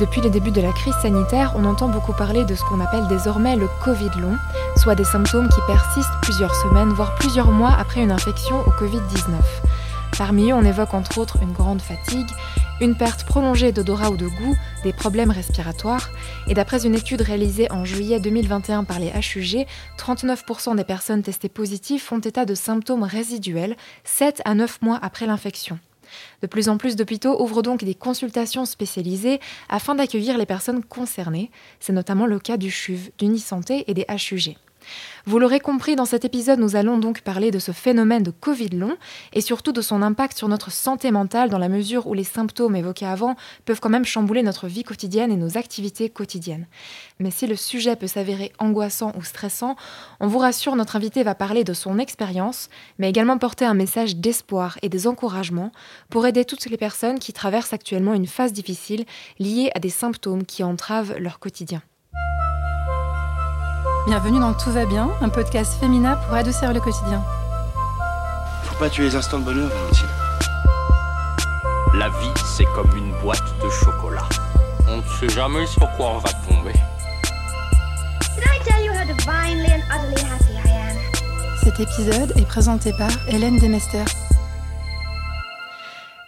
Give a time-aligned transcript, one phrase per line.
[0.00, 3.06] Depuis le début de la crise sanitaire, on entend beaucoup parler de ce qu'on appelle
[3.08, 4.36] désormais le Covid long,
[4.76, 9.34] soit des symptômes qui persistent plusieurs semaines, voire plusieurs mois après une infection au Covid-19.
[10.16, 12.28] Parmi eux, on évoque entre autres une grande fatigue,
[12.80, 16.08] une perte prolongée d'odorat ou de goût, des problèmes respiratoires,
[16.48, 19.66] et d'après une étude réalisée en juillet 2021 par les HUG,
[19.98, 25.26] 39% des personnes testées positives font état de symptômes résiduels 7 à 9 mois après
[25.26, 25.78] l'infection.
[26.42, 31.50] De plus en plus d'hôpitaux ouvrent donc des consultations spécialisées afin d'accueillir les personnes concernées.
[31.80, 34.56] C'est notamment le cas du CHUV, d'Unisanté et des HUG.
[35.24, 38.70] Vous l'aurez compris, dans cet épisode, nous allons donc parler de ce phénomène de Covid
[38.70, 38.96] long
[39.32, 42.74] et surtout de son impact sur notre santé mentale dans la mesure où les symptômes
[42.74, 46.66] évoqués avant peuvent quand même chambouler notre vie quotidienne et nos activités quotidiennes.
[47.20, 49.76] Mais si le sujet peut s'avérer angoissant ou stressant,
[50.18, 52.68] on vous rassure, notre invité va parler de son expérience,
[52.98, 55.72] mais également porter un message d'espoir et des encouragements
[56.10, 59.04] pour aider toutes les personnes qui traversent actuellement une phase difficile
[59.38, 61.82] liée à des symptômes qui entravent leur quotidien.
[64.04, 67.22] Bienvenue dans Tout va bien, un podcast féminin pour adoucir le quotidien.
[68.64, 70.08] Faut pas tuer les instants de bonheur, Valentine.
[71.94, 74.28] La vie, c'est comme une boîte de chocolat.
[74.88, 76.72] On ne sait jamais sur quoi on va tomber.
[81.62, 84.04] Cet épisode est présenté par Hélène Demester.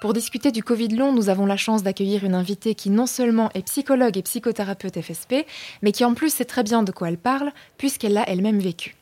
[0.04, 3.48] Pour discuter du Covid long, nous avons la chance d'accueillir une invitée qui non seulement
[3.54, 5.46] est psychologue et psychothérapeute FSP,
[5.80, 8.96] mais qui en plus sait très bien de quoi elle parle, puisqu'elle l'a elle-même vécu.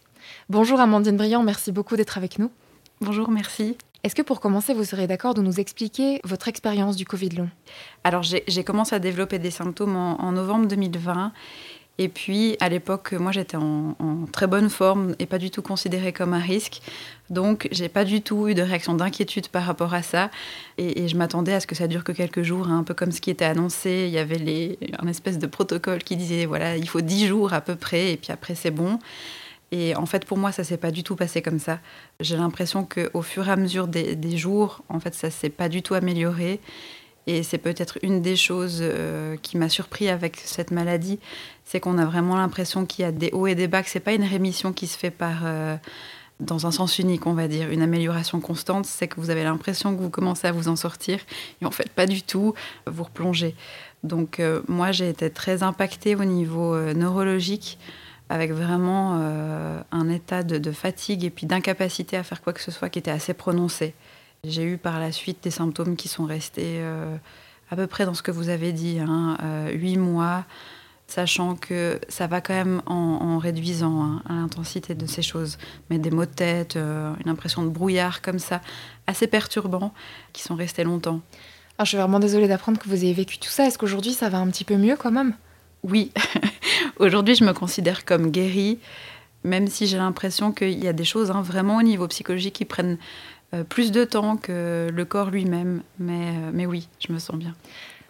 [0.49, 2.53] Bonjour Amandine Briand, merci beaucoup d'être avec nous.
[3.01, 3.77] Bonjour, merci.
[4.05, 7.51] Est-ce que pour commencer, vous serez d'accord de nous expliquer votre expérience du Covid long?
[8.05, 11.33] Alors j'ai commencé à développer des symptômes en, en novembre 2020
[11.99, 13.95] et puis, à l'époque, moi, j'étais en,
[14.33, 16.81] très bonne forme et pas du tout considérée comme un risque.
[17.29, 20.31] Donc, j'ai pas du tout eu de réaction d'inquiétude par rapport à ça.
[20.79, 23.13] Et, je m'attendais à ce que ça dure que quelques jours, hein, un peu comme
[23.13, 24.07] ce qui était annoncé.
[24.09, 27.61] Il y avait un espèce de protocole qui disait, voilà, il faut 10 jours à
[27.61, 28.99] peu près, et puis après, c'est bon.
[29.71, 31.79] Et en fait, pour moi, ça s'est pas du tout passé comme ça.
[32.21, 35.69] J'ai l'impression qu'au fur et à mesure des, des jours, en fait, ça s'est pas
[35.69, 36.61] du tout amélioré.
[37.27, 41.21] Et c'est peut-être une des choses euh, qui m'a surpris avec cette maladie,
[41.65, 44.01] c'est qu'on a vraiment l'impression qu'il y a des hauts et des bas, que c'est
[44.01, 45.77] pas une rémission qui se fait par euh,
[46.41, 49.95] dans un sens unique, on va dire, une amélioration constante, c'est que vous avez l'impression
[49.95, 51.21] que vous commencez à vous en sortir
[51.61, 52.55] et en fait pas du tout,
[52.89, 53.55] vous replongez.
[54.03, 57.79] Donc euh, moi j'ai été très impactée au niveau neurologique
[58.31, 59.15] avec vraiment
[59.93, 62.99] un état de, de, fatigue et puis d'incapacité à faire quoi que ce soit qui
[62.99, 63.95] était assez prononcé.
[64.45, 67.17] J'ai eu par la suite des symptômes qui sont restés euh,
[67.71, 70.45] à peu près dans ce que vous avez dit, hein, euh, huit mois,
[71.07, 75.59] sachant que ça va quand même en, réduisant hein, l'intensité de ces choses.
[75.91, 78.61] Mais des maux de tête, euh, une impression de brouillard comme ça,
[79.07, 79.95] assez perturbants,
[80.33, 81.21] qui sont restés longtemps.
[81.79, 83.69] Alors, je suis vraiment désolée d'apprendre que vous ayez vécu tout ça.
[83.69, 85.37] Est-ce qu'aujourd'hui, ça va un petit peu mieux quand même?
[85.85, 86.11] Oui.
[86.99, 88.81] Aujourd'hui, je me considère comme guérie,
[89.45, 92.65] même si j'ai l'impression qu'il y a des choses hein, vraiment au niveau psychologique qui
[92.65, 93.32] prennent euh,
[93.69, 95.83] plus de temps que le corps lui-même.
[95.99, 97.55] Mais, euh, mais oui, je me sens bien.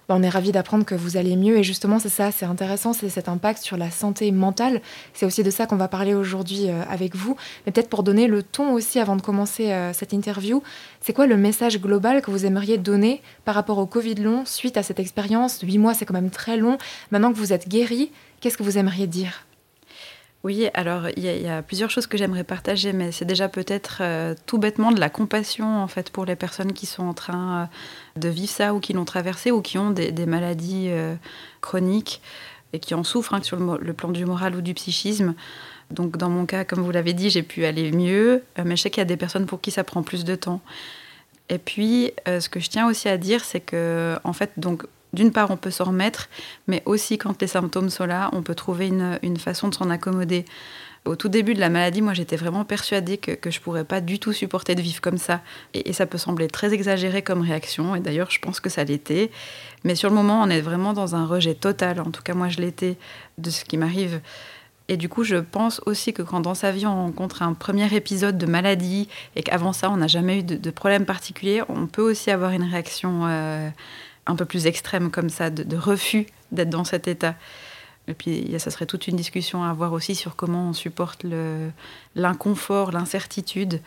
[0.08, 2.92] Bah, on est ravis d'apprendre que vous allez mieux et justement c'est ça, c'est intéressant,
[2.92, 4.82] c'est cet impact sur la santé mentale.
[5.14, 7.36] C'est aussi de ça qu'on va parler aujourd'hui euh, avec vous.
[7.66, 10.62] Mais peut-être pour donner le ton aussi avant de commencer cette interview,
[11.00, 14.76] c'est quoi le message global que vous aimeriez donner par rapport au Covid long suite
[14.76, 15.60] à cette expérience?
[15.62, 16.78] Huit mois c'est quand même très long.
[17.10, 18.10] Maintenant que vous êtes guéri,
[18.40, 19.46] qu'est-ce que vous aimeriez dire?
[20.44, 24.34] Oui, alors il y, a plusieurs choses que j'aimerais partager, mais c'est déjà peut-être euh,
[24.46, 27.62] tout bêtement de la compassion en fait pour les personnes qui sont en train
[28.16, 31.14] euh, de vivre ça ou qui l'ont traversé ou qui ont des, maladies euh,
[31.60, 32.20] chroniques
[32.72, 35.34] et qui en souffrent hein, sur le, plan du moral ou du psychisme.
[35.92, 38.90] Donc dans mon cas, comme vous l'avez dit, j'ai pu aller mieux, mais je sais
[38.90, 40.60] qu'il y a des personnes pour qui ça prend plus de temps.
[41.50, 45.32] Et puis, ce que je tiens aussi à dire, c'est que en fait, donc d'une
[45.32, 46.28] part, on peut s'en remettre,
[46.66, 50.44] mais aussi quand les symptômes sont là, on peut trouver une, façon de s'en accommoder.
[51.04, 54.00] Au tout début de la maladie, moi j'étais vraiment persuadée que, que je pourrais pas
[54.00, 55.40] du tout supporter de vivre comme ça.
[55.74, 59.30] Et, ça peut sembler très exagéré comme réaction, et d'ailleurs je pense que ça l'était.
[59.84, 62.48] Mais sur le moment, on est vraiment dans un rejet total, en tout cas moi
[62.48, 62.96] je l'étais,
[63.38, 64.20] de ce qui m'arrive.
[64.88, 67.94] Et du coup, je pense aussi que quand dans sa vie on rencontre un premier
[67.94, 72.02] épisode de maladie et qu'avant ça on n'a jamais eu de, problème particulier, on peut
[72.02, 73.68] aussi avoir une réaction euh,
[74.26, 77.34] un peu plus extrême comme ça, de, refus d'être dans cet état.
[78.08, 81.24] Et puis, ça serait toute une discussion à avoir aussi sur comment on supporte
[82.14, 83.80] l'inconfort, l'incertitude.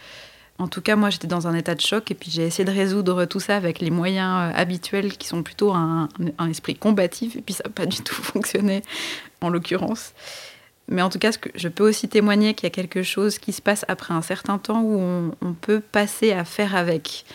[0.57, 2.71] En tout cas, moi, j'étais dans un état de choc et puis j'ai essayé de
[2.71, 6.07] résoudre tout ça avec les moyens euh, habituels qui sont plutôt un,
[6.49, 8.81] esprit combatif et puis ça n'a pas du tout fonctionné
[9.41, 10.13] en l'occurrence.
[10.88, 13.61] Mais en tout cas, je peux aussi témoigner qu'il y a quelque chose qui se
[13.61, 17.25] passe après un certain temps où on peut passer à faire avec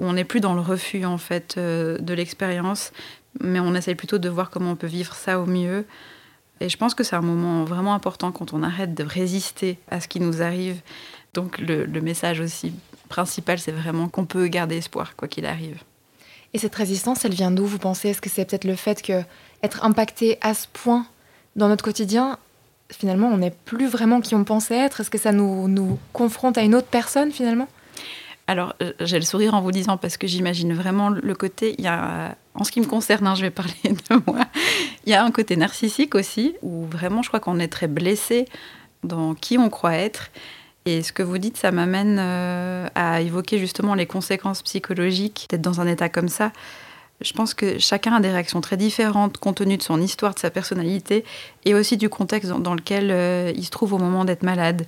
[0.00, 2.92] où on n'est plus dans le refus en fait euh, de l'expérience,
[3.40, 5.84] mais on essaye plutôt de voir comment on peut vivre ça au mieux.
[6.60, 10.00] Et je pense que c'est un moment vraiment important quand on arrête de résister à
[10.00, 10.80] ce qui nous arrive.
[11.34, 12.72] Donc le, le message aussi
[13.08, 15.82] principal, c'est vraiment qu'on peut garder espoir, quoi qu'il arrive.
[16.54, 18.08] Et cette résistance, elle vient d'où, vous pensez?
[18.08, 19.22] Est-ce que c'est peut-être le fait que
[19.62, 21.06] être impacté à ce point
[21.56, 22.38] dans notre quotidien,
[22.90, 25.00] finalement, on n'est plus vraiment qui on pensait être?
[25.00, 27.68] Est-ce que ça nous, nous confronte à une autre personne, finalement?
[28.50, 31.76] Alors, euh, j'ai le sourire en vous disant parce que j'imagine vraiment le côté.
[31.78, 34.40] Il y a, en ce qui me concerne, hein, je vais parler de moi.
[35.06, 38.46] Il y a un côté narcissique aussi, où vraiment, je crois qu'on est très blessé
[39.04, 40.32] dans qui on croit être.
[40.84, 45.62] Et ce que vous dites, ça m'amène euh, à évoquer justement les conséquences psychologiques d'être
[45.62, 46.50] dans un état comme ça.
[47.20, 50.40] Je pense que chacun a des réactions très différentes compte tenu de son histoire, de
[50.40, 51.24] sa personnalité
[51.64, 54.86] et aussi du contexte dans, lequel euh, il se trouve au moment d'être malade.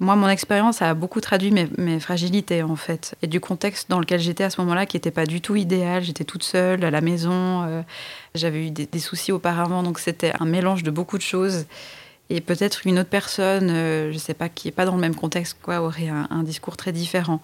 [0.00, 4.18] Moi, mon expérience a beaucoup traduit mes, fragilités, en fait, et du contexte dans lequel
[4.18, 6.02] j'étais à ce moment-là, qui n'était pas du tout idéal.
[6.02, 7.82] J'étais toute seule à la maison, euh,
[8.34, 11.66] j'avais eu des, soucis auparavant, donc c'était un mélange de beaucoup de choses.
[12.30, 15.02] Et peut-être une autre personne, euh, je ne sais pas, qui n'est pas dans le
[15.02, 17.42] même contexte, aurait un, discours très différent.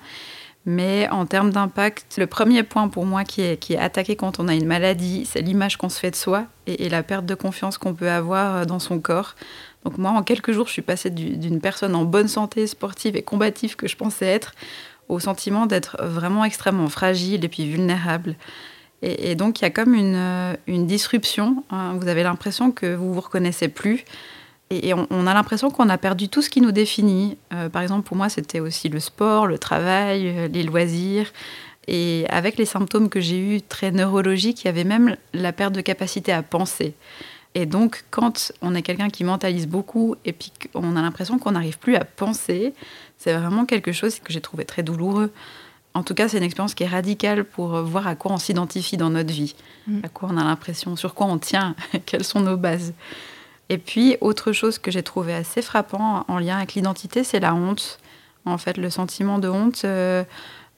[0.69, 4.55] Mais en termes d'impact, le premier point pour moi qui est, attaqué quand on a
[4.55, 7.95] une maladie, c'est l'image qu'on se fait de soi et, la perte de confiance qu'on
[7.95, 9.37] peut avoir dans son corps.
[9.85, 13.23] Donc moi, en quelques jours, je suis passée d'une personne en bonne santé, sportive et
[13.23, 14.55] combative que je pensais être,
[15.09, 18.35] au sentiment d'être vraiment extrêmement fragile et puis vulnérable.
[19.03, 21.63] Et, donc il y a comme une, euh, une disruption.
[21.71, 21.97] Hein.
[22.01, 24.05] Vous avez l'impression que vous vous reconnaissez plus.
[24.71, 27.39] Et, on, a l'impression qu'on a perdu tout ce qui nous définit.
[27.53, 31.33] Euh, par exemple, pour moi, c'était aussi le sport, le travail, euh, les loisirs.
[31.87, 35.73] Et avec les symptômes que j'ai eus très neurologiques, il y avait même la perte
[35.73, 36.95] de capacité à penser.
[37.55, 41.53] Et donc, quand on est quelqu'un qui mentalise beaucoup et puis qu'on a l'impression qu'on
[41.53, 42.75] n'arrive plus à penser,
[43.19, 45.33] c'est vraiment quelque chose que j'ai trouvé très douloureux.
[45.95, 48.97] En tout cas, c'est une expérience qui est radicale pour voir à quoi on s'identifie
[48.97, 49.55] dans notre vie,
[49.87, 50.01] mm.
[50.03, 52.93] à quoi on a l'impression, sur quoi on tient, quelles sont nos bases.
[53.69, 57.55] Et puis, autre chose que j'ai trouvé assez frappant en lien avec l'identité, c'est la
[57.55, 57.99] honte.
[58.45, 60.23] En fait, le sentiment de honte euh,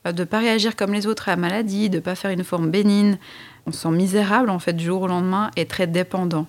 [0.05, 2.44] de ne pas réagir comme les autres à la maladie, de ne pas faire une
[2.44, 3.19] forme bénigne,
[3.67, 6.46] on se sent misérable en fait du jour au lendemain et très dépendant.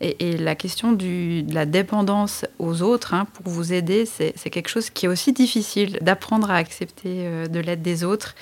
[0.00, 4.90] Et, la question de la dépendance aux autres hein, pour vous aider, c'est quelque chose
[4.90, 8.34] qui est aussi difficile d'apprendre à accepter euh, de l'aide des autres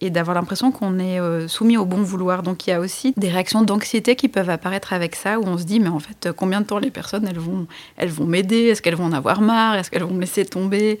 [0.00, 2.42] et d'avoir l'impression qu'on est euh, soumis au bon vouloir.
[2.42, 5.58] Donc il y a aussi des réactions d'anxiété qui peuvent apparaître avec ça, où on
[5.58, 7.66] se dit mais en fait combien de temps les personnes elles vont
[7.96, 8.64] elles vont m'aider?
[8.66, 9.76] Est-ce qu'elles vont en avoir marre?
[9.76, 11.00] Est-ce qu'elles vont me laisser tomber?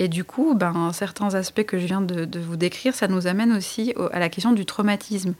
[0.00, 3.26] Et du coup, ben, certains aspects que je viens de, de, vous décrire, ça nous
[3.26, 5.34] amène aussi à la question du traumatisme.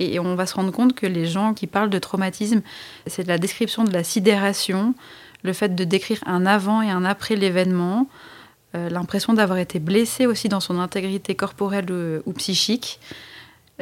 [0.00, 2.60] Et on va se rendre compte que les gens qui parlent de traumatisme,
[3.06, 4.94] c'est la description de la sidération,
[5.42, 8.06] le fait de décrire un avant et un après l'événement,
[8.74, 13.00] euh, l'impression d'avoir été blessé aussi dans son intégrité corporelle euh, ou psychique,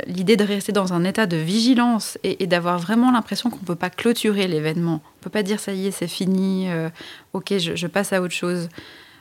[0.06, 3.74] l'idée de rester dans un état de vigilance et, d'avoir vraiment l'impression qu'on ne peut
[3.74, 5.02] pas clôturer l'événement.
[5.04, 6.88] On ne peut pas dire ça y est, c'est fini, euh,
[7.32, 8.68] ok, je, passe à autre chose.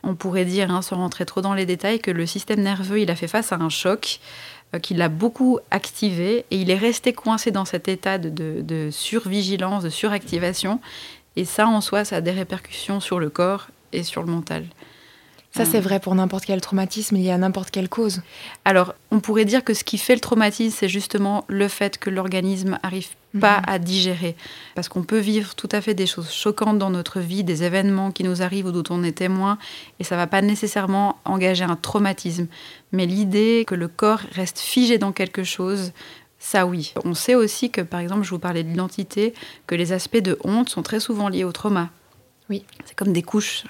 [0.03, 3.11] On pourrait dire, hein, sans rentrer trop dans les détails, que le système nerveux, il
[3.11, 4.19] a fait face à un choc
[4.73, 9.83] euh, qui l'a beaucoup activé et il est resté coincé dans cet état de, survigilance,
[9.83, 10.79] de suractivation.
[11.35, 14.65] Et ça, en soi, ça a des répercussions sur le corps et sur le mental.
[15.51, 18.21] Ça, c'est vrai pour n'importe quel traumatisme il y a n'importe quelle cause.
[18.65, 22.11] Alors, on pourrait dire que ce qui fait le traumatisme, c'est justement le fait que
[22.11, 23.09] l'organisme n'arrive
[23.39, 23.65] pas mhm.
[23.67, 24.35] à digérer.
[24.75, 28.11] Parce qu'on peut vivre tout à fait des choses choquantes dans notre vie, des événements
[28.11, 29.57] qui nous arrivent ou dont on est témoin,
[29.99, 32.47] et ça ne va pas nécessairement engager un traumatisme.
[32.91, 35.93] Mais l'idée que le corps reste figé dans quelque chose,
[36.37, 36.93] ça oui.
[37.03, 39.33] On sait aussi que, par exemple, je vous parlais de l'identité,
[39.65, 41.89] que les aspects de honte sont très souvent liés au trauma.
[42.49, 42.63] Oui.
[42.85, 43.63] C'est comme des couches.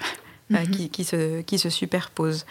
[0.52, 0.90] Euh, mhm.
[0.90, 2.46] qui, se, qui se superposent.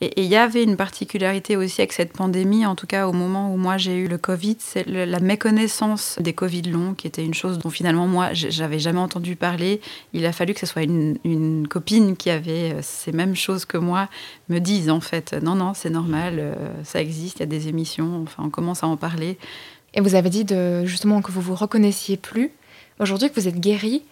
[0.00, 3.52] Et il y avait une particularité aussi avec cette pandémie, en tout cas au moment
[3.52, 7.34] où moi j'ai eu le Covid, c'est la méconnaissance des Covid longs, qui était une
[7.34, 9.80] chose dont finalement moi j'avais jamais entendu parler.
[10.14, 13.64] Il a fallu que ce soit une, une, copine qui avait euh, ces mêmes choses
[13.64, 14.08] que moi
[14.48, 17.68] me dise en fait non non c'est normal, euh, ça existe, il y a des
[17.68, 19.38] émissions, enfin on commence à en parler.
[19.94, 22.50] Et vous avez dit de, justement que vous vous reconnaissiez plus.
[22.98, 24.02] Aujourd'hui que vous êtes guéri,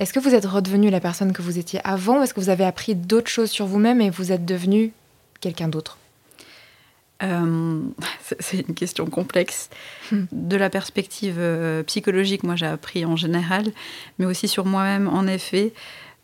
[0.00, 2.64] est-ce que vous êtes redevenu la personne que vous étiez avant est-ce que vous avez
[2.64, 4.92] appris d'autres choses sur vous-même et vous êtes devenu
[5.40, 5.98] quelqu'un d'autre?
[7.22, 7.80] Euh,
[8.40, 9.68] c'est une question complexe.
[10.10, 10.24] Hmm.
[10.32, 13.66] De la perspective euh, psychologique, moi j'ai appris en général,
[14.18, 15.74] mais aussi sur moi-même, en effet,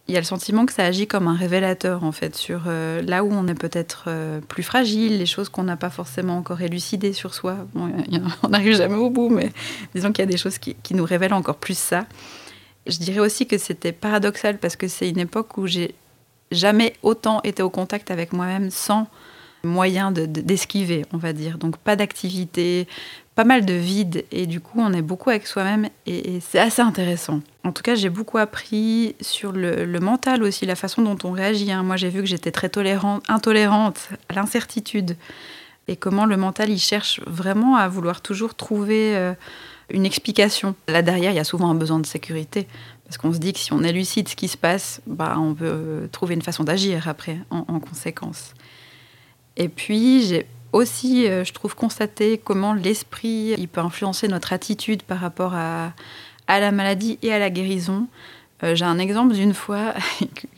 [0.08, 3.02] il y a le sentiment que ça agit comme un révélateur en fait sur euh,
[3.02, 4.08] là où on est peut-être
[4.48, 7.58] plus fragile, les choses qu'on n'a pas forcément encore élucidées sur soi.
[7.74, 9.52] on n'arrive jamais au bout, mais
[9.94, 12.06] disons qu'il y a des choses qui, qui, nous révèlent encore plus ça.
[12.86, 15.94] Je dirais aussi que c'était paradoxal parce que c'est une époque où j'ai
[16.52, 19.08] jamais autant été au contact avec moi-même sans
[19.64, 21.58] moyen d'esquiver, on va dire.
[21.58, 22.86] Donc pas d'activité,
[23.34, 26.82] pas mal de vide et du coup on est beaucoup avec soi-même et, c'est assez
[26.82, 27.40] intéressant.
[27.64, 31.72] En tout cas j'ai beaucoup appris sur le, mental aussi, la façon dont on réagit.
[31.72, 31.82] Hein.
[31.82, 35.16] Moi j'ai vu que j'étais très tolérante, intolérante à l'incertitude
[35.88, 39.34] et comment le mental il cherche vraiment à vouloir toujours trouver euh,
[39.90, 40.74] une explication.
[40.88, 42.66] Là derrière il y a souvent un besoin de sécurité
[43.04, 45.54] parce qu'on se dit que si on est lucide ce qui se passe, bah, on
[45.54, 48.52] peut trouver une façon d'agir après en, en conséquence.
[49.56, 55.02] Et puis j'ai aussi, euh, je trouve, constater comment l'esprit il peut influencer notre attitude
[55.02, 55.92] par rapport à,
[56.46, 58.08] à la maladie et à la guérison.
[58.62, 59.92] Euh, j'ai un exemple d'une fois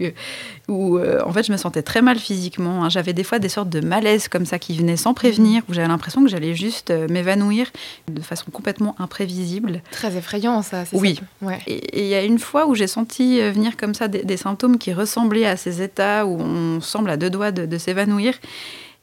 [0.68, 2.84] où euh, en fait je me sentais très mal physiquement.
[2.84, 2.88] Hein.
[2.88, 5.88] J'avais des fois des sortes de malaise comme ça qui venaient sans prévenir, où j'avais
[5.88, 7.70] l'impression que j'allais juste m'évanouir
[8.08, 9.82] de façon complètement imprévisible.
[9.90, 10.84] Très effrayant ça.
[10.92, 11.20] Oui.
[11.42, 11.58] Ouais.
[11.66, 14.92] Et il y a une fois où j'ai senti venir comme ça des, symptômes qui
[14.92, 18.34] ressemblaient à ces états où on semble à deux doigts de, de s'évanouir.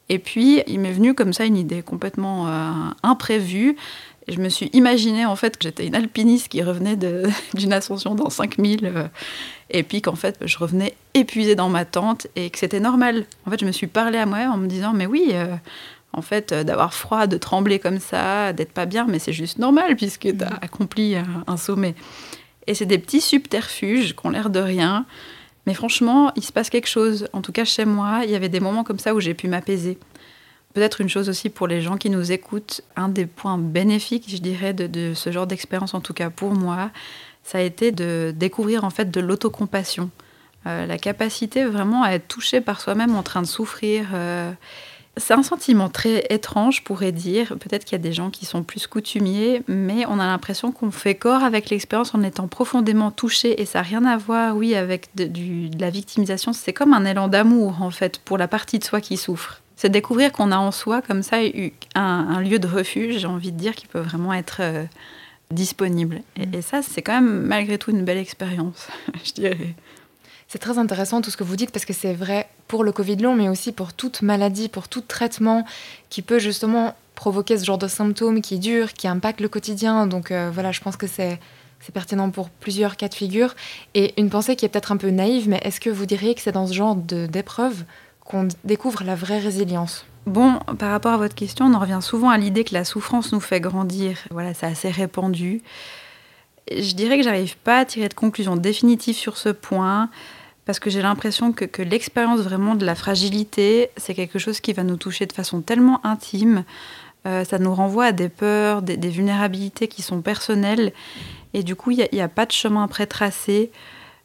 [0.08, 2.70] Et puis, il m'est venu comme ça une idée complètement euh,
[4.28, 4.36] imprévue.
[4.36, 6.96] je me suis imaginé en fait que j'étais une alpiniste qui revenait
[7.54, 9.08] d'une ascension dans 5000 euh,
[9.70, 13.26] et puis qu'en fait je revenais épuisée dans ma tente et que c'était normal.
[13.46, 15.54] En fait, je me suis parlé à moi en me disant mais oui, euh,
[16.12, 19.96] en fait, d'avoir froid, de trembler comme ça, d'être pas bien, mais c'est juste normal
[19.96, 20.58] puisque tu as mmh.
[20.62, 21.16] accompli
[21.46, 21.94] un sommet.
[22.66, 25.04] Et c'est des petits subterfuges qui ont l'air de rien,
[25.66, 27.28] mais franchement, il se passe quelque chose.
[27.32, 29.48] En tout cas, chez moi, il y avait des moments comme ça où j'ai pu
[29.48, 29.98] m'apaiser.
[30.76, 34.36] Peut-être une chose aussi pour les gens qui nous écoutent, un des points bénéfiques, je
[34.36, 36.90] dirais, de, ce genre d'expérience, en tout cas pour moi,
[37.44, 40.10] ça a été de découvrir en fait de l'autocompassion.
[40.66, 44.08] Euh, la capacité vraiment à être touché par soi-même en train de souffrir.
[44.12, 44.52] Euh,
[45.16, 47.56] c'est un sentiment très étrange, pourrait dire.
[47.58, 50.90] Peut-être qu'il y a des gens qui sont plus coutumiers, mais on a l'impression qu'on
[50.90, 53.62] fait corps avec l'expérience en étant profondément touché.
[53.62, 55.30] Et ça n'a rien à voir, oui, avec de,
[55.80, 56.52] la victimisation.
[56.52, 59.62] C'est comme un élan d'amour, en fait, pour la partie de soi qui souffre.
[59.76, 61.36] C'est découvrir qu'on a en soi, comme ça,
[61.94, 64.84] un, lieu de refuge, j'ai envie de dire, qui peut vraiment être euh,
[65.50, 66.22] disponible.
[66.36, 68.88] Et, et ça, c'est quand même, malgré tout, une belle expérience,
[69.24, 69.74] je dirais.
[70.48, 73.16] C'est très intéressant tout ce que vous dites parce que c'est vrai pour le Covid
[73.16, 75.66] long, mais aussi pour toute maladie, pour tout traitement
[76.08, 80.06] qui peut justement provoquer ce genre de symptômes qui durent, qui impactent le quotidien.
[80.06, 81.40] Donc euh, voilà, je pense que c'est
[81.80, 83.54] c'est pertinent pour plusieurs cas de figure.
[83.94, 86.40] Et une pensée qui est peut-être un peu naïve, mais est-ce que vous diriez que
[86.40, 87.84] c'est dans ce genre d'épreuve
[88.26, 92.30] qu'on découvre la vraie résilience Bon, par rapport à votre question, on en revient souvent
[92.30, 94.18] à l'idée que la souffrance nous fait grandir.
[94.30, 95.62] Voilà, c'est assez répandu.
[96.68, 100.10] Je dirais que j'arrive pas à tirer de conclusion définitive sur ce point
[100.64, 104.82] parce que j'ai l'impression que, l'expérience vraiment de la fragilité, c'est quelque chose qui va
[104.82, 106.64] nous toucher de façon tellement intime.
[107.24, 110.92] Euh, ça nous renvoie à des peurs, des, vulnérabilités qui sont personnelles.
[111.54, 113.70] Et du coup, il n'y a, pas de chemin pré-tracé.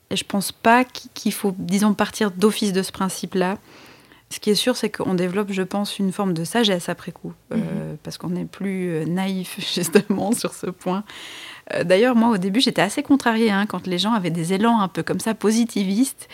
[0.10, 3.60] Et je pense pas qu'il faut, disons, partir d'office de ce principe-là.
[4.32, 7.34] Ce qui est sûr, c'est qu'on développe, je pense, une forme de sagesse après coup,
[7.52, 7.98] euh, mhm.
[8.02, 11.04] parce qu'on n'est plus euh, naïf, justement, sur ce point.
[11.74, 14.80] Euh, d'ailleurs, moi, au début, j'étais assez contrariée hein, quand les gens avaient des élans
[14.80, 16.30] un peu comme ça, positivistes.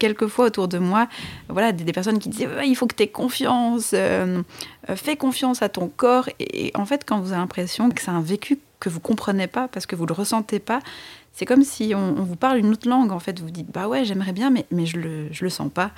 [0.00, 1.06] quelquefois, autour de moi,
[1.50, 3.94] voilà, des, personnes qui disaient il faut que tu aies confiance,
[4.94, 6.28] fais confiance à ton corps.
[6.40, 9.68] Et, en fait, quand vous avez l'impression que c'est un vécu que vous comprenez pas
[9.68, 10.80] parce que vous le ressentez pas,
[11.34, 13.10] c'est comme si on, vous parle une autre langue.
[13.12, 15.70] En fait, vous dites bah ouais, j'aimerais bien, mais, mais je le, je le sens
[15.72, 15.90] pas.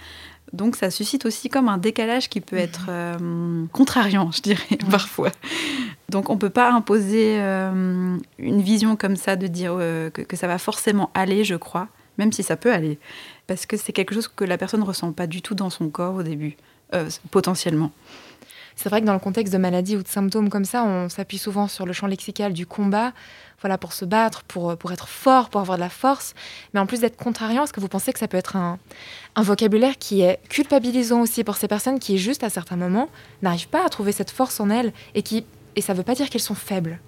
[0.52, 5.30] Donc ça suscite aussi comme un décalage qui peut être euh, contrariant, je dirais, parfois.
[6.08, 10.36] Donc on ne peut pas imposer euh, une vision comme ça de dire euh, que,
[10.36, 12.98] ça va forcément aller, je crois, même si ça peut aller.
[13.46, 15.90] Parce que c'est quelque chose que la personne ne ressent pas du tout dans son
[15.90, 16.56] corps au début,
[17.30, 17.92] potentiellement.
[18.76, 21.38] C'est vrai que dans le contexte de maladies ou de symptômes comme ça, on s'appuie
[21.38, 23.12] souvent sur le champ lexical du combat,
[23.60, 26.34] voilà, pour se battre, pour, pour être fort, pour avoir de la force.
[26.74, 28.78] Mais en plus d'être contrariant, est-ce que vous pensez que ça peut être un,
[29.34, 33.08] un vocabulaire qui est culpabilisant aussi pour ces personnes qui, juste à certains moments,
[33.40, 36.14] n'arrivent pas à trouver cette force en elles et qui et ça ne veut pas
[36.14, 36.98] dire qu'elles sont faibles?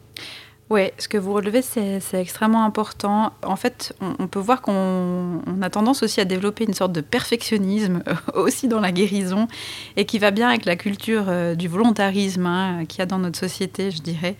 [0.70, 3.32] Oui, ce que vous relevez, c'est extrêmement important.
[3.42, 8.02] En fait, on, peut voir qu'on a tendance aussi à développer une sorte de perfectionnisme
[8.34, 9.48] aussi dans la guérison
[9.96, 13.18] et qui va bien avec la culture euh, du volontarisme hein, qu'il y a dans
[13.18, 14.36] notre société, je dirais.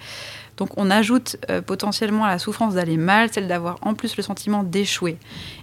[0.58, 4.22] Donc on ajoute euh, potentiellement à la souffrance d'aller mal, celle d'avoir en plus le
[4.22, 5.16] sentiment d'échouer.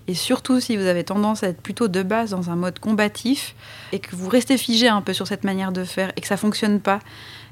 [0.07, 3.55] Et surtout si vous avez tendance à être plutôt de base dans un mode combatif
[3.91, 6.37] et que vous restez figé un peu sur cette manière de faire et que ça
[6.37, 6.99] fonctionne pas.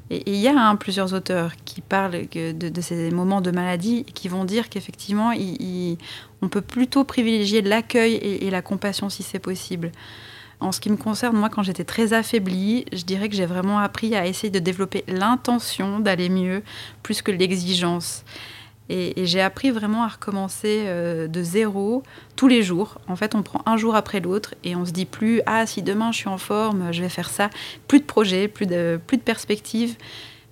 [0.10, 4.12] Et il y a hein, plusieurs auteurs qui parlent de, ces moments de maladie et
[4.12, 5.32] qui vont dire qu'effectivement,
[6.42, 9.92] on peut plutôt privilégier l'accueil et la compassion si c'est possible.
[10.64, 13.80] En ce qui me concerne, moi, quand j'étais très affaiblie, je dirais que j'ai vraiment
[13.80, 16.64] appris à essayer de développer l'intention d'aller mieux
[17.04, 18.24] plus que l'exigence.
[18.90, 22.04] Et, j'ai appris vraiment à recommencer euh, de zéro
[22.36, 23.00] tous les jours.
[23.08, 25.82] En fait, on prend un jour après l'autre et on se dit plus ah si
[25.82, 27.50] demain je suis en forme, je vais faire ça.
[27.88, 29.96] Plus de projet, plus de plus de perspectives.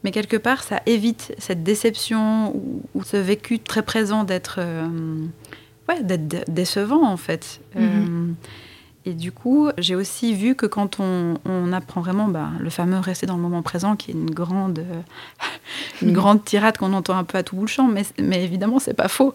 [0.03, 2.55] Mais quelque part, ça évite cette déception
[2.95, 4.88] ou, ce vécu très présent d'être euh,
[5.89, 7.59] ouais, d'être décevant en fait.
[7.77, 8.33] Mm-hmm.
[9.05, 13.25] Et du coup, j'ai aussi vu que quand on, apprend vraiment bah, le fameux rester
[13.25, 15.01] dans le moment présent, qui est une grande, euh,
[16.01, 18.77] une grande tirade qu'on entend un peu à tout bout de champ, mais, mais évidemment,
[18.77, 19.34] c'est pas faux.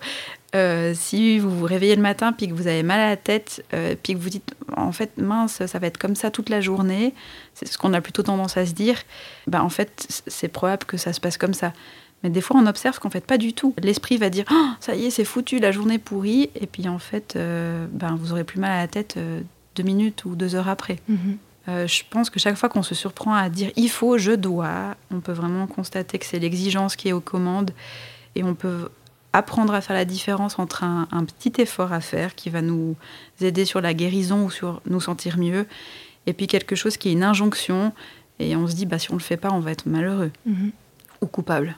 [0.54, 3.64] Euh, si vous vous réveillez le matin puis que vous avez mal à la tête,
[3.74, 6.60] euh, puis que vous dites en fait mince, ça va être comme ça toute la
[6.60, 7.12] journée,
[7.52, 8.96] c'est ce qu'on a plutôt tendance à se dire,
[9.48, 11.72] bah, en fait, c'est probable que ça se passe comme ça.
[12.22, 13.74] Mais des fois, on observe qu'en fait, pas du tout.
[13.82, 16.50] L'esprit va dire oh, ça y est, c'est foutu, la journée pourrie.
[16.54, 19.18] Et puis, en fait, ben, vous aurez plus mal à la tête
[19.76, 20.98] deux minutes ou deux heures après.
[21.08, 21.38] Mhm.
[21.68, 24.96] Euh, je pense que chaque fois qu'on se surprend à dire il faut, je dois,
[25.10, 27.72] on peut vraiment constater que c'est l'exigence qui est aux commandes
[28.36, 28.88] et on peut
[29.32, 32.94] apprendre à faire la différence entre un, petit effort à faire qui va nous
[33.40, 35.66] aider sur la guérison ou sur nous sentir mieux
[36.26, 37.92] et puis quelque chose qui est une injonction
[38.38, 40.70] et on se dit bah si on le fait pas on va être malheureux mhm.
[41.20, 41.76] ou coupable.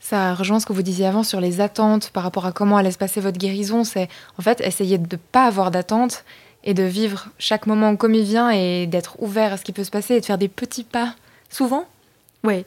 [0.00, 2.92] Ça rejoint ce que vous disiez avant sur les attentes par rapport à comment allait
[2.92, 3.82] se passer votre guérison.
[3.84, 6.24] C'est en fait essayer de ne pas avoir d'attentes
[6.64, 9.84] et de vivre chaque moment comme il vient et d'être ouvert à ce qui peut
[9.84, 11.14] se passer et de faire des petits pas
[11.50, 11.86] souvent
[12.44, 12.64] oui.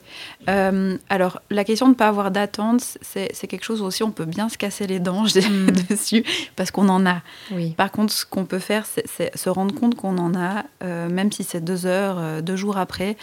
[0.50, 4.26] Euh, alors, la question de ne pas avoir d'attente, c'est quelque chose aussi, on peut
[4.26, 5.72] bien se casser les dents mm.
[5.90, 7.22] dessus, parce qu'on en a.
[7.52, 7.72] Oui.
[7.72, 11.32] Par contre, ce qu'on peut faire, c'est se rendre compte qu'on en a, euh, même
[11.32, 13.16] si c'est deux heures, euh, deux jours après,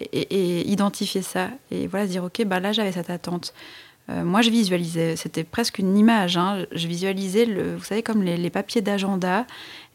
[0.00, 1.50] et, identifier ça.
[1.70, 3.54] Et voilà, dire, OK, bah là, j'avais cette attente.
[4.08, 6.36] moi, je visualisais, c'était presque une image.
[6.36, 6.66] Hein.
[6.72, 9.46] je visualisais, le, vous savez, comme les, les papiers d'agenda.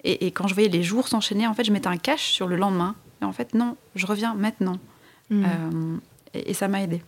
[0.04, 2.56] Et, quand je voyais les jours s'enchaîner, en fait, je mettais un cache sur le
[2.56, 2.96] lendemain.
[3.22, 4.78] Et en fait, non, je reviens maintenant.
[5.30, 5.44] Hmm.
[5.46, 5.98] Euh,
[6.34, 7.02] et, ça m'a aidé.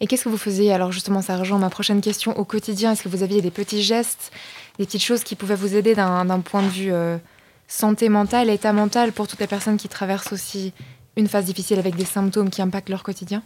[0.00, 0.72] Et qu'est-ce que vous faisiez?
[0.72, 2.92] Alors justement, ça rejoint ma prochaine question au quotidien.
[2.92, 4.32] Est-ce que vous aviez des petits gestes,
[4.78, 7.16] des petites choses qui pouvaient vous aider d'un point de vue euh,
[7.68, 10.72] santé mentale, état mental pour toutes les personnes qui traversent aussi
[11.16, 13.42] une phase difficile avec des symptômes qui impactent leur quotidien?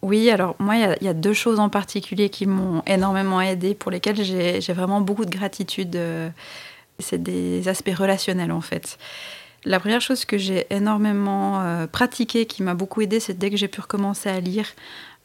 [0.00, 3.92] Oui, alors moi, il y, a deux choses en particulier qui m'ont énormément aidé, pour
[3.92, 5.94] lesquelles j'ai vraiment beaucoup de gratitude.
[5.94, 6.28] Euh,
[7.02, 8.98] c'est des aspects relationnels en fait.
[9.64, 13.56] La première chose que j'ai énormément euh, pratiquée, qui m'a beaucoup aidée, c'est dès que
[13.56, 14.66] j'ai pu recommencer à lire,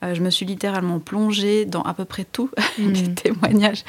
[0.04, 2.92] euh, je me suis littéralement plongée dans à peu près tout mmh.
[2.92, 3.84] les témoignages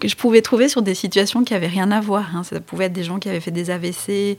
[0.00, 2.36] que je pouvais trouver sur des situations qui n'avaient rien à voir.
[2.36, 2.44] Hein.
[2.44, 4.38] Ça pouvait être des gens qui avaient fait des AVC,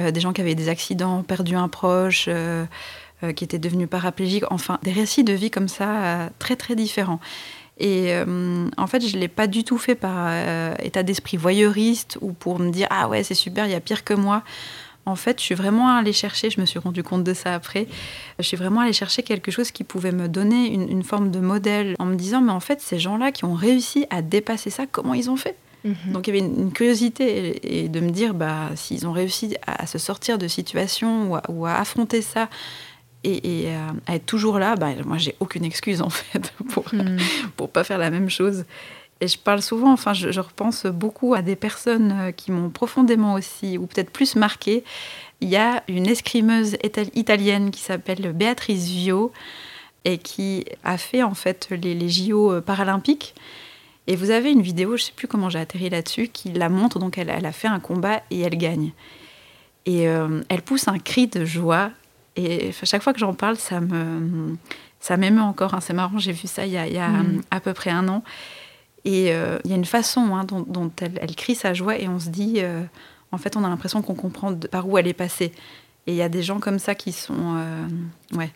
[0.00, 2.28] euh, des gens qui avaient des accidents, perdu un proche,
[3.34, 7.18] qui étaient devenus paraplégiques, enfin des récits de vie comme ça très très différents.
[7.78, 11.36] Et euh, en fait, je ne l'ai pas du tout fait par euh, état d'esprit
[11.36, 14.42] voyeuriste ou pour me dire Ah ouais, c'est super, il y a pire que moi.
[15.04, 17.86] En fait, je suis vraiment allée chercher, je me suis rendu compte de ça après,
[18.40, 21.94] je suis vraiment allée chercher quelque chose qui pouvait me donner une, forme de modèle
[22.00, 25.14] en me disant Mais en fait, ces gens-là qui ont réussi à dépasser ça, comment
[25.14, 25.54] ils ont fait?
[25.84, 26.12] Mhm.
[26.12, 29.86] Donc il y avait une, curiosité et, de me dire bah, s'ils ont réussi à,
[29.86, 32.48] se sortir de situations ou à affronter ça
[33.26, 37.16] et, euh, à être toujours là, bah, moi j'ai aucune excuse en fait pour ne
[37.16, 37.68] hmm.
[37.72, 38.64] pas faire la même chose.
[39.20, 43.34] Et je parle souvent, enfin je, repense beaucoup à des personnes euh, qui m'ont profondément
[43.34, 44.84] aussi, ou peut-être plus marqué.
[45.40, 46.76] Il y a une escrimeuse
[47.14, 49.32] italienne qui s'appelle Béatrice Vio
[50.04, 53.34] et qui a fait en fait les, les JO euh, paralympiques.
[54.06, 56.68] Et vous avez une vidéo, je ne sais plus comment j'ai atterri là-dessus, qui la
[56.68, 57.00] montre.
[57.00, 58.92] Donc elle, elle, a fait un combat et elle gagne.
[59.84, 61.90] Et elle pousse un cri de joie
[62.36, 64.56] et à chaque fois que j'en parle, ça me
[65.00, 65.74] ça m'émeut encore.
[65.74, 65.80] Hein.
[65.80, 67.42] C'est marrant, j'ai vu ça il y a, il y a mm.
[67.50, 68.22] à peu près un an.
[69.04, 71.96] Et euh, il y a une façon hein, dont, dont elle, elle, crie sa joie
[71.96, 72.82] et on se dit, euh,
[73.30, 75.52] en fait, on a l'impression qu'on comprend par où elle est passée.
[76.08, 77.86] Et il y a des gens comme ça qui sont, euh,
[78.36, 78.50] ouais.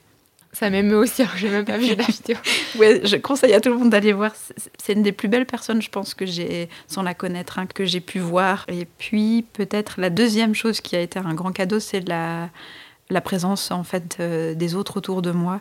[0.52, 2.36] Ça m'émeut aussi, alors j'ai même pas vu la vidéo.
[2.80, 4.32] ouais, je conseille à tout le monde d'aller voir.
[4.78, 7.84] C'est une des plus belles personnes, je pense, que j'ai, sans la connaître, hein, que
[7.84, 8.64] j'ai pu voir.
[8.66, 12.50] Et puis, peut-être la deuxième chose qui a été un grand cadeau, c'est la,
[13.10, 15.60] la présence en fait euh, des autres autour de moi.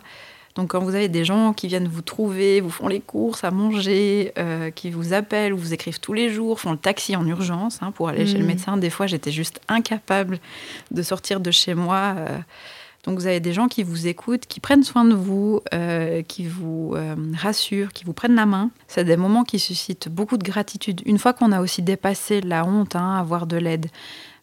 [0.56, 3.52] Donc quand vous avez des gens qui viennent vous trouver, vous font les courses à
[3.52, 7.24] manger, euh, qui vous appellent ou vous écrivent tous les jours, font le taxi en
[7.26, 8.46] urgence hein, pour aller chez le mmh.
[8.46, 10.40] médecin, des fois j'étais juste incapable
[10.90, 12.14] de sortir de chez moi.
[12.18, 12.38] Euh.
[13.04, 15.60] donc vous avez des gens qui vous écoutent, qui prennent soin de vous,
[16.26, 16.96] qui vous
[17.34, 18.70] rassurent, qui vous prennent la main.
[18.88, 21.00] C'est des moments qui suscitent beaucoup de gratitude.
[21.06, 23.86] Une fois qu'on a aussi dépassé la honte, hein, avoir de l'aide,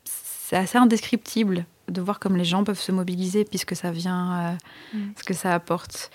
[0.05, 4.57] c'est assez indescriptible de voir comme les gens peuvent se mobiliser puisque ça vient,
[4.93, 5.11] euh, mm.
[5.17, 6.11] ce que ça apporte.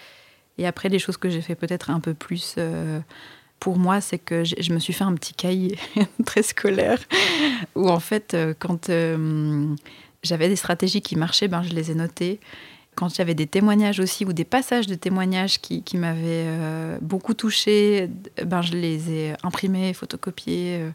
[0.58, 3.00] Et après, les choses que j'ai fait peut-être un peu plus euh,
[3.58, 5.78] pour moi, c'est que je me suis fait un petit cahier
[6.26, 6.98] très scolaire
[7.74, 8.90] où en fait, euh, quand
[10.22, 12.40] j'avais des stratégies qui marchaient, ben, je les ai notées.
[12.94, 16.46] Quand avait des témoignages aussi ou des passages de témoignages qui, m'avaient
[17.00, 18.10] beaucoup touché,
[18.44, 20.92] ben, je les ai imprimés, photocopiés.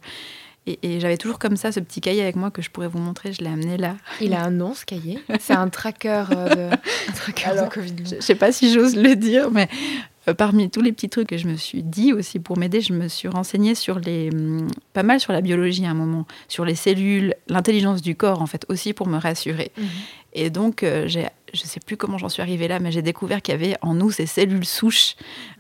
[0.68, 3.32] Et, j'avais toujours comme ça ce petit cahier avec moi que je pourrais vous montrer.
[3.32, 3.96] Je l'ai amené là.
[4.20, 7.96] Il a un nom, ce cahier C'est un tracker, de, un tracker de Covid.
[8.06, 11.30] Je ne sais pas si j'ose le dire, mais euh, parmi tous les petits trucs
[11.30, 14.68] que je me suis dit aussi pour m'aider, je me suis renseignée sur les, hum,
[14.94, 18.46] pas mal sur la biologie à un moment, sur les cellules, l'intelligence du corps en
[18.46, 19.72] fait, aussi pour me rassurer.
[19.78, 19.88] Mhm.
[20.34, 23.02] Et donc, euh, j'ai, je ne sais plus comment j'en suis arrivée là, mais j'ai
[23.02, 25.16] découvert qu'il y avait en nous ces cellules souches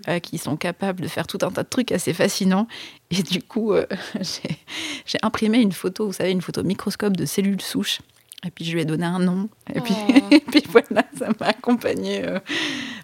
[0.08, 2.68] euh, qui sont capables de faire tout un tas de trucs assez fascinants.
[3.10, 3.74] Et du coup,
[4.16, 4.58] j'ai,
[5.06, 8.00] j'ai imprimé une photo, vous savez, une photo microscope de cellules souches.
[8.46, 9.50] Et puis je lui ai donné un nom.
[9.74, 10.14] Et, puis, oh.
[10.32, 12.26] et puis voilà, ça m'a accompagné.
[12.26, 12.40] Euh.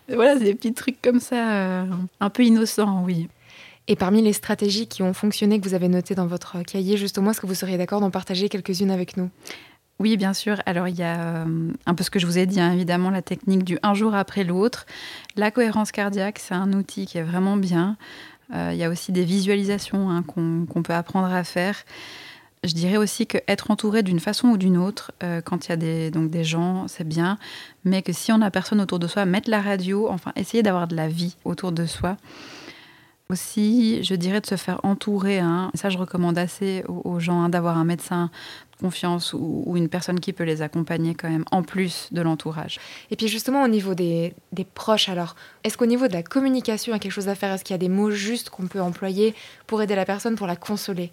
[0.09, 1.85] Voilà, c'est des petits trucs comme ça, euh,
[2.19, 3.27] un peu innocents, oui.
[3.87, 7.31] Et parmi les stratégies qui ont fonctionné, que vous avez notées dans votre cahier, justement,
[7.31, 9.29] est-ce que vous seriez d'accord d'en partager quelques-unes avec nous?
[9.99, 10.61] Oui, bien sûr.
[10.65, 13.09] Alors, il y a euh, un peu ce que je vous ai dit, hein, évidemment,
[13.09, 14.85] la technique du un jour après l'autre.
[15.35, 17.97] La cohérence cardiaque, c'est un outil qui est vraiment bien.
[18.53, 21.83] il y a aussi des visualisations hein, qu'on peut apprendre à faire.
[22.63, 25.77] Je dirais aussi qu'être entouré d'une façon ou d'une autre, euh, quand il y a
[25.77, 27.37] des, donc des gens, c'est bien,
[27.83, 30.87] mais que si on n'a personne autour de soi, mettre la radio, enfin essayer d'avoir
[30.87, 32.15] de la vie autour de soi.
[33.29, 35.39] Aussi, je dirais de se faire entourer.
[35.39, 35.71] Hein.
[35.73, 38.29] Ça, je recommande assez aux, gens hein, d'avoir un médecin
[38.73, 42.79] de confiance ou, une personne qui peut les accompagner quand même, en plus de l'entourage.
[43.11, 46.91] Et puis justement, au niveau des, des proches, alors, est-ce qu'au niveau de la communication,
[46.91, 47.51] il y a quelque chose à faire?
[47.51, 49.33] Est-ce qu'il y a des mots justes qu'on peut employer
[49.67, 51.11] pour aider la personne, pour la consoler?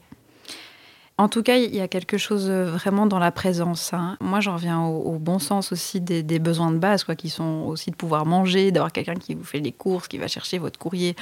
[1.21, 3.93] En tout cas, il y a quelque chose euh, vraiment dans la présence.
[3.93, 4.17] Hein.
[4.21, 7.91] Moi, j'en reviens au, bon sens aussi des, besoins de base, quoi, qui sont aussi
[7.91, 11.17] de pouvoir manger, d'avoir quelqu'un qui vous fait les courses, qui va chercher votre courrier.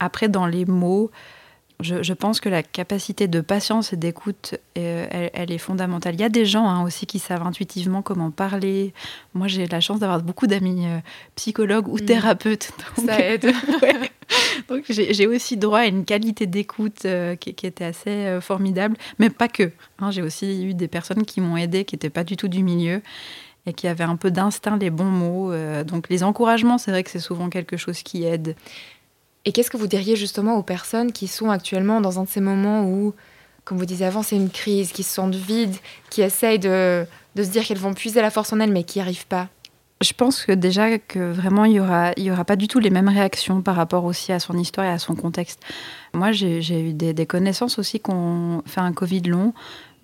[0.00, 1.12] Après, dans les mots,
[1.78, 6.16] je, pense que la capacité de patience et d'écoute, euh, elle, est fondamentale.
[6.16, 8.92] Il y a des gens hein, aussi qui savent intuitivement comment parler.
[9.34, 10.98] Moi, j'ai la chance d'avoir beaucoup d'amis euh,
[11.36, 12.06] psychologues ou mm.
[12.06, 12.72] thérapeutes.
[13.06, 13.52] Ça aide.
[14.68, 19.30] Donc j'ai aussi droit à une qualité d'écoute euh, qui, était assez euh, formidable, mais
[19.30, 19.72] pas que.
[19.98, 20.10] Hein.
[20.10, 23.00] j'ai aussi eu des personnes qui m'ont aidé, qui n'étaient pas du tout du milieu
[23.64, 25.52] et qui avaient un peu d'instinct les bons mots.
[25.52, 25.84] Euh.
[25.84, 28.56] donc les encouragements, c'est vrai que c'est souvent quelque chose qui aide.
[29.46, 32.40] Et qu'est-ce que vous diriez justement aux personnes qui sont actuellement dans un de ces
[32.40, 33.14] moments où,
[33.64, 35.76] comme vous disiez avant, c'est une crise, qui se sentent vides,
[36.10, 38.98] qui essayent de, de se dire qu'elles vont puiser la force en elles, mais qui
[38.98, 39.48] n'y arrivent pas?
[40.00, 42.78] Je pense que déjà que vraiment il y aura il y aura pas du tout
[42.78, 45.60] les mêmes réactions par rapport aussi à son histoire et à son contexte.
[46.14, 49.52] Moi j'ai eu des, connaissances aussi qui ont fait un Covid long,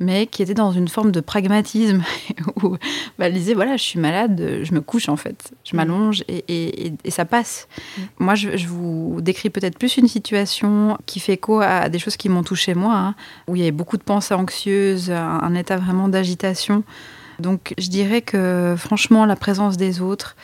[0.01, 2.03] mais qui étaient dans une forme de pragmatisme
[2.63, 2.71] où
[3.19, 5.77] bah, elles disaient voilà je suis malade, je me couche en fait, je mm.
[5.77, 7.69] m'allonge et, et, et, ça passe.
[7.97, 8.03] Mm.
[8.19, 12.17] Moi je, je, vous décris peut-être plus une situation qui fait écho à des choses
[12.17, 13.15] qui m'ont touché moi, hein,
[13.47, 16.83] où il y avait beaucoup de pensées anxieuses, un état vraiment d'agitation.
[17.39, 20.37] Donc je dirais que franchement, la présence des autres,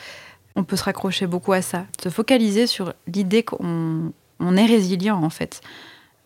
[0.55, 1.85] on peut se raccrocher beaucoup à ça.
[2.01, 4.11] Se focaliser sur l'idée qu'on
[4.57, 5.61] est résilient en fait.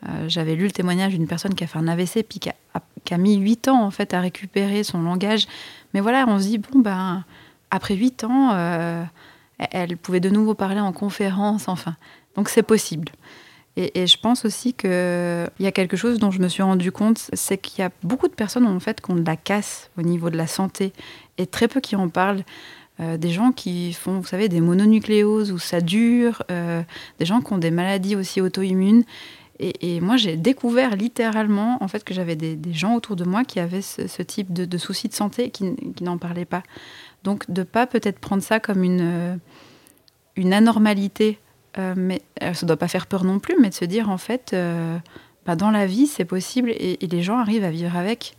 [0.07, 2.49] Euh, j'avais lu le témoignage d'une personne qui a fait un AVC puis qui
[3.13, 5.47] a, mis 8 ans en fait à récupérer son langage.
[5.93, 7.23] Mais voilà, on se dit, bon ben,
[7.71, 9.03] après 8 ans, euh,
[9.57, 11.95] elle pouvait de nouveau parler en conférence, enfin.
[12.35, 13.09] Donc c'est possible.
[13.77, 17.29] Et, je pense aussi qu'il y a quelque chose dont je me suis rendu compte,
[17.33, 20.37] c'est qu'il y a beaucoup de personnes en fait de la casse au niveau de
[20.37, 20.93] la santé
[21.37, 22.43] et très peu qui en parlent.
[23.01, 26.81] Euh, des gens qui font, vous savez, des mononucléoses où ça dure, euh,
[27.19, 29.03] des gens qui ont des maladies aussi auto-immunes.
[29.59, 33.61] Et, moi, j'ai découvert littéralement en fait que j'avais des, gens autour de moi qui
[33.61, 36.61] avaient ce, type de, soucis de santé et qui, n'en parlaient pas.
[37.23, 39.39] Donc, de pas peut-être prendre ça comme une,
[40.35, 41.39] une anormalité
[41.77, 44.09] euh, mais euh, ça ne doit pas faire peur non plus, mais de se dire
[44.09, 44.97] en fait, euh,
[45.45, 48.35] bah, dans la vie, c'est possible et, les gens arrivent à vivre avec.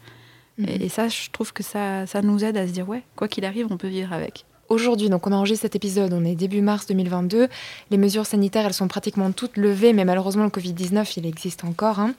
[0.59, 0.69] Mhm.
[0.81, 3.45] Et, ça, je trouve que ça, ça nous aide à se dire, ouais, quoi qu'il
[3.45, 4.45] arrive, on peut vivre avec.
[4.69, 7.49] Aujourd'hui, donc on enregistre cet épisode, on est début mars 2022.
[7.91, 12.01] Les mesures sanitaires, elles sont pratiquement toutes levées, mais malheureusement, le Covid-19, il existe encore.
[12.01, 12.15] Hein.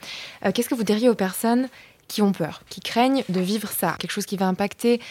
[0.54, 1.68] Qu'est-ce que vous diriez aux personnes
[2.08, 3.98] qui ont peur, qui craignent de vivre ça?
[4.00, 5.02] Quelque chose qui va impacter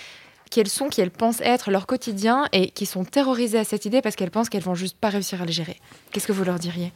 [0.51, 4.03] quels sont, qui elles pensent être leur quotidien et qui sont terrorisées à cette idée
[4.03, 5.81] parce qu'elles pensent qu'elles vont juste pas réussir à le gérer.
[6.13, 6.93] Qu'est-ce que vous leur diriez?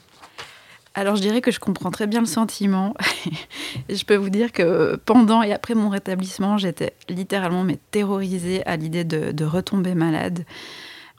[0.94, 2.94] Alors je dirais que je comprends très bien le sentiment.
[3.88, 8.76] je peux vous dire que pendant et après mon rétablissement, j'étais littéralement mais terrorisée à
[8.76, 10.44] l'idée de, retomber malade.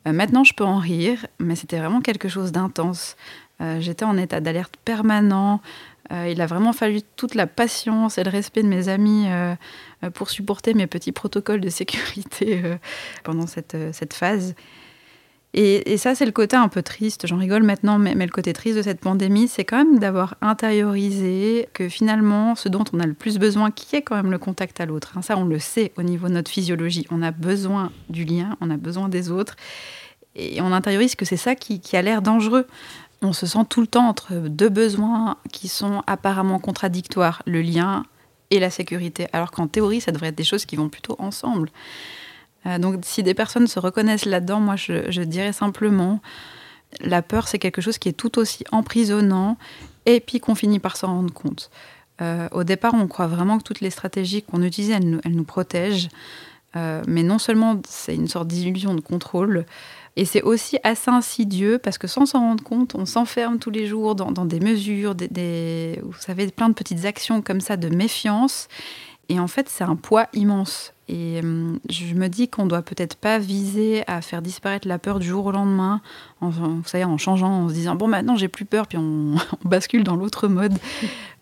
[0.08, 3.16] Euh, maintenant, je peux en rire, mais c'était vraiment quelque chose d'intense.
[3.62, 5.62] Euh, j'étais en état d'alerte permanent.
[6.12, 9.56] Euh, il a vraiment fallu toute la patience et le respect de mes amis euh,
[10.14, 12.62] pour supporter mes petits protocoles de sécurité
[13.24, 14.56] pendant cette, phase.
[15.54, 17.28] Et, ça, c'est le côté un peu triste.
[17.28, 21.70] J'en rigole maintenant, mais, le côté triste de cette pandémie, c'est quand même d'avoir intériorisé
[21.74, 24.82] que finalement, ce dont on a le plus besoin, qui est quand même le contact
[24.82, 25.14] à l'autre.
[25.16, 27.06] Hein, ça, on le sait au niveau de notre physiologie.
[27.12, 29.56] On a besoin du lien, on a besoin des autres.
[30.36, 32.66] Et on intériorise que c'est ça qui a l'air dangereux.
[33.22, 38.04] On se sent tout le temps entre deux besoins qui sont apparemment contradictoires, le lien
[38.50, 39.28] et la sécurité.
[39.32, 41.70] Alors qu'en théorie, ça devrait être des choses qui vont plutôt ensemble.
[42.66, 46.20] Euh, donc si des personnes se reconnaissent là-dedans, moi je, dirais simplement,
[47.00, 49.58] la peur c'est quelque chose qui est tout aussi emprisonnant
[50.06, 51.72] et puis qu'on finit par s'en rendre compte.
[52.22, 56.10] Euh, au départ, on croit vraiment que toutes les stratégies qu'on utilise, elles nous, protègent.
[56.76, 59.66] Euh, mais non seulement c'est une sorte d'illusion de contrôle,
[60.18, 63.88] et c'est aussi assez insidieux parce que sans s'en rendre compte, on s'enferme tous les
[63.88, 68.68] jours dans, des mesures, des, vous savez, plein de petites actions comme ça de méfiance.
[69.30, 70.94] Et en fait, c'est un poids immense.
[71.08, 75.20] Et hum, je me dis qu'on doit peut-être pas viser à faire disparaître la peur
[75.20, 76.02] du jour au lendemain,
[76.42, 79.36] en, vous savez, en changeant, en se disant bon maintenant j'ai plus peur, puis on,
[79.64, 80.78] bascule dans l'autre mode,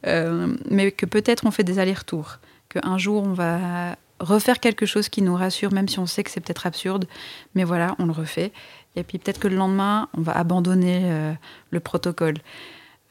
[0.06, 2.38] euh, mais que peut-être on fait des allers-retours,
[2.70, 6.32] qu'un jour on va refaire quelque chose qui nous rassure, même si on sait que
[6.32, 7.08] c'est peut-être absurde,
[7.56, 8.52] mais voilà, on le refait.
[8.96, 11.34] Et puis peut-être que le lendemain, on va abandonner euh,
[11.72, 12.36] le protocole.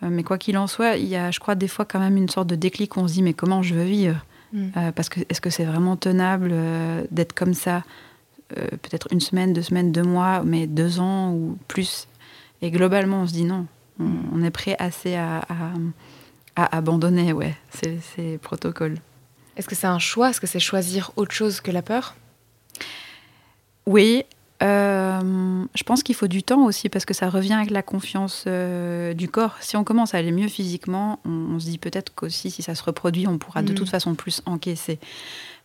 [0.03, 2.17] Euh, mais quoi qu'il en soit, il y a, je crois, des fois quand même
[2.17, 4.25] une sorte de déclic où on se dit mais comment je veux vivre?
[4.53, 4.69] Mm.
[4.77, 6.55] Euh, parce que est-ce que c'est vraiment tenable
[7.11, 7.85] d'être comme ça
[8.49, 12.09] Peut-être une semaine, deux semaines, deux mois, mais deux ans ou plus?
[12.63, 13.67] Et globalement, on se dit non.
[14.01, 15.43] On, est prêt assez à,
[16.57, 19.01] à, abandonner ouais, ces, ces protocoles.
[19.59, 20.31] Est-ce que c'est un choix?
[20.31, 22.15] Est-ce que c'est choisir autre chose que la peur?
[23.87, 24.25] Oui,
[24.63, 28.45] euh, je pense qu'il faut du temps aussi parce que ça revient avec la confiance
[28.47, 29.57] euh, du corps.
[29.61, 32.83] Si on commence à aller mieux physiquement, on, se dit peut-être qu'aussi si ça se
[32.83, 33.75] reproduit, on pourra de mm.
[33.75, 34.99] toute façon plus encaisser.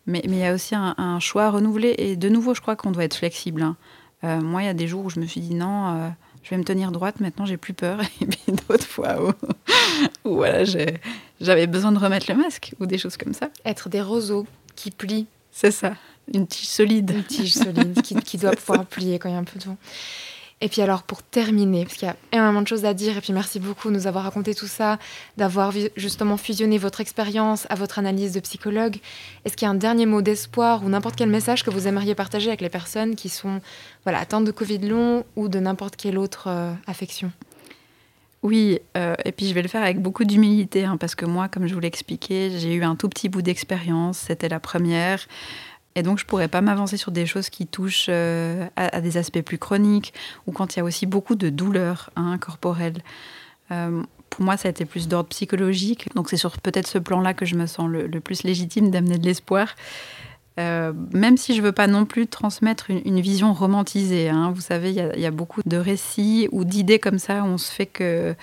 [0.05, 3.05] Mais il y a aussi un, choix renouvelé et de nouveau, je crois qu'on doit
[3.05, 3.61] être flexible.
[3.61, 3.77] Hein.
[4.23, 6.11] Euh, moi, il y a des jours où je me suis dit non,
[6.43, 7.99] je vais me tenir droite, maintenant j'ai plus peur.
[8.21, 9.33] Et puis d'autres fois où,
[10.23, 10.63] voilà,
[11.39, 13.49] j'avais besoin de remettre le masque ou des choses comme ça.
[13.65, 15.27] Être des roseaux qui plient.
[15.51, 15.95] C'est ça.
[16.33, 17.11] Une tige solide.
[17.11, 19.77] Une tige solide qui, doit pouvoir plier quand il y a un peu de vent.
[20.63, 23.19] Et puis alors pour terminer, parce qu'il y a énormément de choses à dire, et
[23.19, 24.97] puis merci beaucoup de nous avoir raconté tout ça,
[25.35, 28.95] d'avoir justement fusionné votre expérience à votre analyse de psychologue.
[29.43, 32.15] Est-ce qu'il y a un dernier mot d'espoir ou n'importe quel message que vous aimeriez
[32.15, 33.59] partager avec les personnes qui sont
[34.05, 37.29] voilà, atteintes de Covid long ou de n'importe quelle autre euh, affection?
[38.41, 41.49] Oui, euh, et puis je vais le faire avec beaucoup d'humilité, hein, parce que moi,
[41.49, 45.25] comme je vous l'ai expliqué, j'ai eu un tout petit bout d'expérience, c'était la première.
[45.95, 49.41] Et donc, je pourrais pas m'avancer sur des choses qui touchent euh, à, des aspects
[49.41, 50.13] plus chroniques
[50.47, 53.01] ou quand il y a aussi beaucoup de douleurs hein, corporelles.
[53.71, 56.13] Euh, pour moi, ça a été plus d'ordre psychologique.
[56.15, 59.25] Donc, c'est sur peut-être ce plan-là que je me sens le, plus légitime d'amener de
[59.25, 59.75] l'espoir.
[60.59, 64.29] Euh, même si je veux pas non plus transmettre une, vision romantisée.
[64.29, 64.51] Hein.
[64.53, 67.71] Vous savez, il y, a beaucoup de récits ou d'idées comme ça où on se
[67.71, 68.35] fait que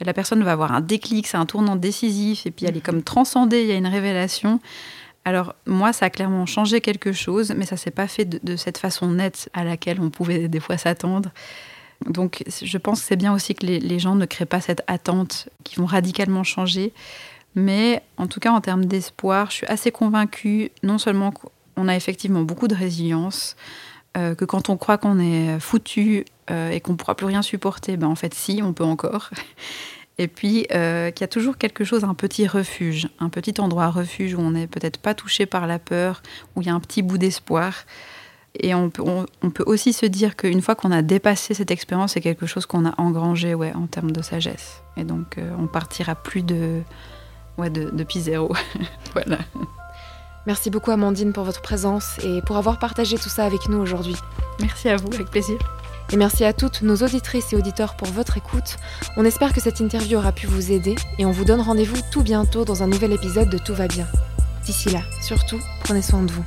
[0.00, 3.02] la personne va avoir un déclic, c'est un tournant décisif, et puis elle est comme
[3.02, 4.60] transcendée, il y a une révélation.
[5.24, 8.78] Alors moi, ça a clairement changé quelque chose, mais ça s'est pas fait de, cette
[8.78, 11.30] façon nette à laquelle on pouvait des fois s'attendre.
[12.06, 15.48] Donc je pense que c'est bien aussi que les, gens ne créent pas cette attente
[15.62, 16.92] qui vont radicalement changer.
[17.54, 21.96] Mais en tout cas, en termes d'espoir, je suis assez convaincue, non seulement qu'on a
[21.96, 23.56] effectivement beaucoup de résilience,
[24.16, 27.42] euh, que quand on croit qu'on est foutu euh, et qu'on ne pourra plus rien
[27.42, 29.30] supporter, ben en fait si, on peut encore.
[30.18, 33.90] Et puis euh, qu'il y a toujours quelque chose, un petit refuge, un petit endroit
[33.90, 36.22] refuge où on n'est peut-être pas touché par la peur,
[36.54, 37.84] où il y a un petit bout d'espoir.
[38.60, 39.02] Et on peut,
[39.42, 42.66] on, peut, aussi se dire qu'une fois qu'on a dépassé cette expérience, c'est quelque chose
[42.66, 44.82] qu'on a engrangé ouais, en termes de sagesse.
[44.96, 46.80] Et donc euh, on partira plus de,
[47.58, 48.54] ouais, de, de pi zéro.
[49.12, 49.38] voilà.
[50.46, 54.16] Merci beaucoup Amandine pour votre présence et pour avoir partagé tout ça avec nous aujourd'hui.
[54.60, 55.58] Merci à vous, avec plaisir.
[56.12, 58.76] Et merci à toutes nos auditrices et auditeurs pour votre écoute.
[59.16, 62.22] On espère que cette interview aura pu vous aider et on vous donne rendez-vous tout
[62.22, 64.06] bientôt dans un nouvel épisode de Tout va bien.
[64.64, 66.44] D'ici là, surtout, prenez soin de vous.